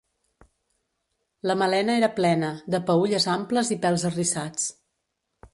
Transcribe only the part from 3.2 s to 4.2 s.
amples i pèls